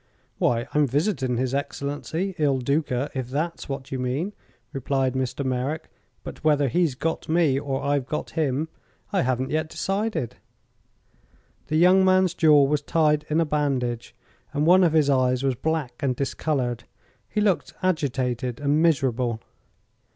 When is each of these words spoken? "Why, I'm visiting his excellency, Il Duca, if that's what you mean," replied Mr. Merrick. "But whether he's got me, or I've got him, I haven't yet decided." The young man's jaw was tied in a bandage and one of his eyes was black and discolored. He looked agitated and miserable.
"Why, 0.39 0.67
I'm 0.73 0.87
visiting 0.87 1.37
his 1.37 1.53
excellency, 1.53 2.33
Il 2.39 2.57
Duca, 2.57 3.11
if 3.13 3.29
that's 3.29 3.69
what 3.69 3.91
you 3.91 3.99
mean," 3.99 4.33
replied 4.73 5.13
Mr. 5.13 5.45
Merrick. 5.45 5.91
"But 6.23 6.43
whether 6.43 6.69
he's 6.69 6.95
got 6.95 7.29
me, 7.29 7.59
or 7.59 7.83
I've 7.83 8.07
got 8.07 8.31
him, 8.31 8.67
I 9.13 9.21
haven't 9.21 9.51
yet 9.51 9.69
decided." 9.69 10.37
The 11.67 11.75
young 11.77 12.03
man's 12.03 12.33
jaw 12.33 12.63
was 12.63 12.81
tied 12.81 13.27
in 13.29 13.39
a 13.39 13.45
bandage 13.45 14.15
and 14.53 14.65
one 14.65 14.83
of 14.83 14.93
his 14.93 15.07
eyes 15.07 15.43
was 15.43 15.53
black 15.53 15.93
and 15.99 16.15
discolored. 16.15 16.85
He 17.29 17.39
looked 17.39 17.75
agitated 17.83 18.59
and 18.59 18.81
miserable. 18.81 19.39